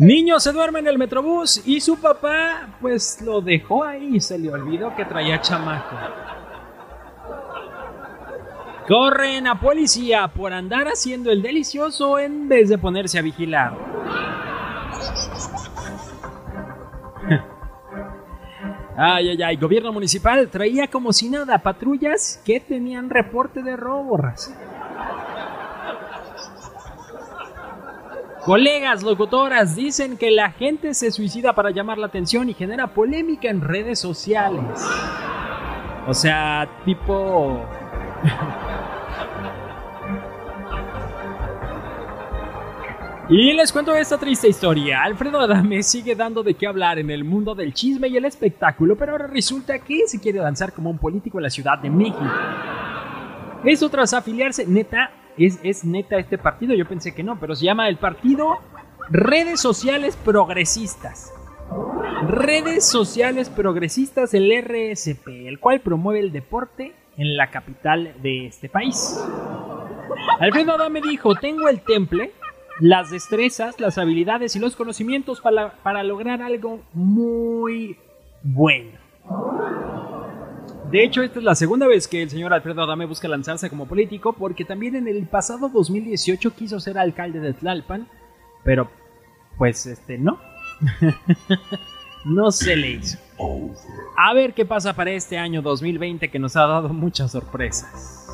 [0.00, 4.38] Niño se duerme en el metrobús y su papá pues lo dejó ahí y se
[4.38, 5.94] le olvidó que traía chamaco.
[8.88, 13.76] Corren a policía por andar haciendo el delicioso en vez de ponerse a vigilar.
[18.96, 24.50] Ay, ay, ay, gobierno municipal traía como si nada patrullas que tenían reporte de robos.
[28.44, 33.50] Colegas locutoras dicen que la gente se suicida para llamar la atención y genera polémica
[33.50, 34.82] en redes sociales.
[36.06, 37.64] O sea, tipo...
[43.32, 45.04] Y les cuento esta triste historia.
[45.04, 48.96] Alfredo Adame sigue dando de qué hablar en el mundo del chisme y el espectáculo,
[48.96, 52.18] pero ahora resulta que se quiere lanzar como un político en la Ciudad de México.
[53.62, 55.12] Eso tras afiliarse, neta,
[55.46, 58.58] es, neta este partido, yo pensé que no, pero se llama el partido
[59.08, 61.32] Redes Sociales Progresistas.
[62.28, 68.68] Redes Sociales Progresistas, el RSP, el cual promueve el deporte en la capital de este
[68.68, 69.18] país.
[70.38, 72.32] Alfredo Adame dijo, tengo el temple
[72.80, 77.96] las destrezas, las habilidades y los conocimientos para, lograr algo muy
[78.42, 78.98] bueno.
[80.90, 83.86] De hecho, esta es la segunda vez que el señor Alfredo Adame busca lanzarse como
[83.86, 88.08] político, porque también en el pasado 2018 quiso ser alcalde de Tlalpan,
[88.64, 88.90] pero
[89.56, 90.40] pues este no.
[92.24, 93.18] no se le hizo.
[94.16, 98.26] A ver qué pasa para este año 2020 que nos ha dado muchas sorpresas.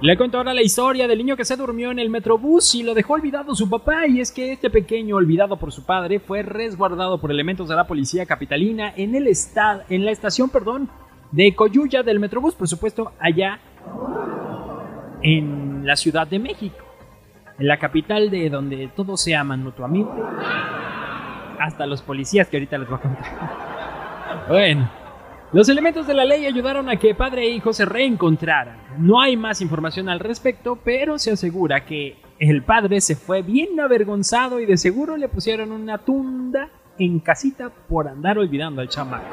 [0.00, 2.94] Le cuento ahora la historia del niño que se durmió en el metrobús y lo
[2.94, 7.20] dejó olvidado su papá y es que este pequeño olvidado por su padre fue resguardado
[7.20, 10.88] por elementos de la policía capitalina en el estado en la estación, perdón,
[11.32, 13.58] de Coyuya del metrobús, por supuesto, allá
[15.20, 16.84] en la Ciudad de México,
[17.58, 20.12] en la capital de donde todos se aman mutuamente,
[21.58, 23.24] hasta los policías que ahorita les voy a contar.
[24.48, 24.88] Bueno,
[25.52, 28.76] los elementos de la ley ayudaron a que padre e hijo se reencontraran.
[28.98, 33.80] No hay más información al respecto, pero se asegura que el padre se fue bien
[33.80, 39.24] avergonzado y de seguro le pusieron una tunda en casita por andar olvidando al chamaco.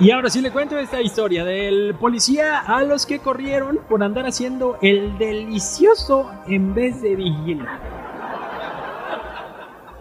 [0.00, 4.26] Y ahora sí le cuento esta historia del policía a los que corrieron por andar
[4.26, 7.97] haciendo el delicioso en vez de vigilar.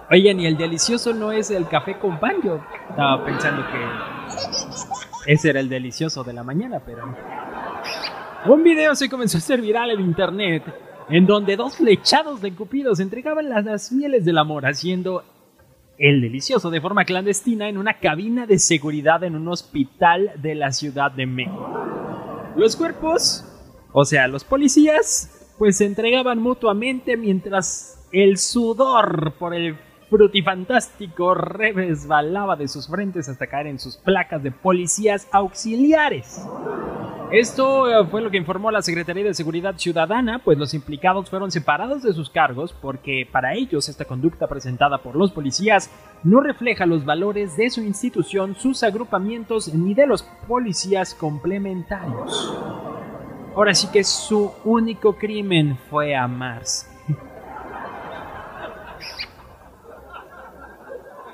[0.09, 2.37] Oigan, y el delicioso no es el café con pan.
[2.89, 7.03] Estaba pensando que ese era el delicioso de la mañana, pero.
[8.45, 10.63] Un video se comenzó a hacer viral en internet
[11.09, 15.23] en donde dos flechados de cupidos entregaban las, las mieles del amor haciendo
[15.97, 20.71] el delicioso de forma clandestina en una cabina de seguridad en un hospital de la
[20.71, 22.53] Ciudad de México.
[22.55, 23.45] Los cuerpos,
[23.91, 29.75] o sea, los policías, pues se entregaban mutuamente mientras el sudor por el
[30.09, 36.45] frutifantástico resbalaba de sus frentes hasta caer en sus placas de policías auxiliares.
[37.31, 41.51] Esto eh, fue lo que informó la Secretaría de Seguridad Ciudadana, pues los implicados fueron
[41.51, 45.91] separados de sus cargos porque para ellos esta conducta presentada por los policías
[46.23, 52.57] no refleja los valores de su institución, sus agrupamientos ni de los policías complementarios.
[53.53, 56.96] Ahora sí que su único crimen fue amarse.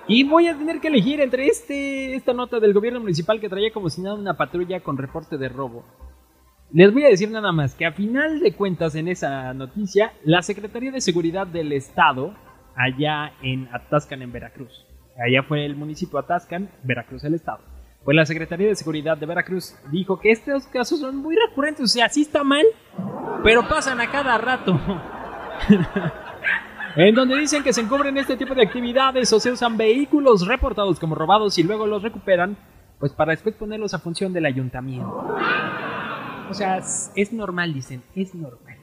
[0.07, 3.71] Y voy a tener que elegir entre este, esta nota del gobierno municipal que traía
[3.71, 5.85] como si nada una patrulla con reporte de robo.
[6.71, 10.41] Les voy a decir nada más que a final de cuentas en esa noticia, la
[10.41, 12.33] Secretaría de Seguridad del Estado,
[12.75, 14.85] allá en Atascan, en Veracruz,
[15.23, 17.59] allá fue el municipio Atascan, Veracruz el Estado,
[18.03, 21.87] pues la Secretaría de Seguridad de Veracruz dijo que estos casos son muy recurrentes, o
[21.87, 22.65] sea, sí está mal,
[23.43, 24.79] pero pasan a cada rato.
[26.95, 30.99] en donde dicen que se encubren este tipo de actividades o se usan vehículos reportados
[30.99, 32.55] como robados y luego los recuperan,
[32.99, 35.35] pues para después ponerlos a función del ayuntamiento.
[36.49, 38.77] O sea, es, normal, dicen, es normal.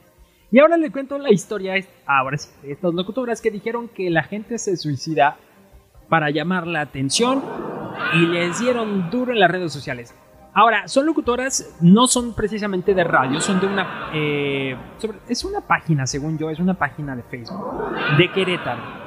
[0.50, 1.74] Y ahora le cuento la historia,
[2.06, 5.36] ahora sí, de estas locutoras que dijeron que la gente se suicida
[6.08, 7.44] para llamar la atención
[8.14, 10.12] y les dieron duro en las redes sociales.
[10.52, 14.10] Ahora, son locutoras, no son precisamente de radio, son de una...
[14.12, 14.76] Eh,
[15.28, 19.00] es una página, según yo, es una página de Facebook, de Querétaro.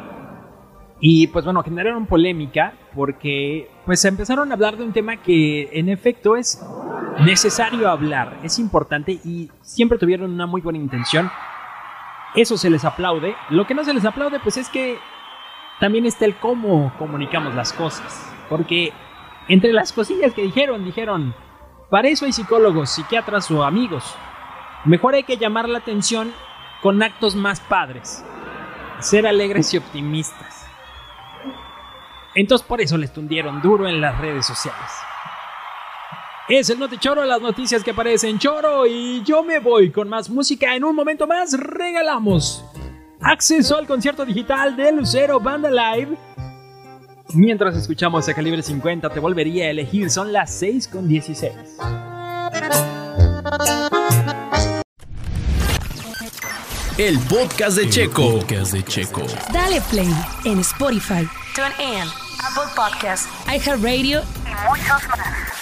[1.06, 5.90] Y pues bueno, generaron polémica porque pues empezaron a hablar de un tema que en
[5.90, 6.66] efecto es
[7.26, 11.30] necesario hablar, es importante y siempre tuvieron una muy buena intención.
[12.36, 13.36] Eso se les aplaude.
[13.50, 14.98] Lo que no se les aplaude pues es que
[15.82, 18.34] también está el cómo comunicamos las cosas.
[18.50, 18.94] Porque
[19.48, 21.36] entre las cosillas que dijeron, dijeron,
[21.90, 24.16] para eso hay psicólogos, psiquiatras o amigos.
[24.86, 26.34] Mejor hay que llamar la atención
[26.82, 28.24] con actos más padres,
[29.00, 30.68] ser alegres y optimistas.
[32.36, 34.92] Entonces por eso les tundieron duro en las redes sociales.
[36.50, 40.30] Es el Note Choro, las noticias que aparecen Choro y yo me voy con más
[40.30, 40.76] música.
[40.76, 42.66] En un momento más regalamos
[43.22, 46.18] acceso al concierto digital de Lucero Banda Live.
[47.34, 51.52] Mientras escuchamos a calibre 50 te volvería a elegir, son las 6 con 16.
[57.00, 58.40] El podcast de Checo.
[58.40, 59.26] Podcast de Checo.
[59.52, 60.14] Dale play
[60.46, 62.08] en Spotify, TuneIn,
[62.44, 65.53] Apple Podcasts iHeartRadio y muchos más.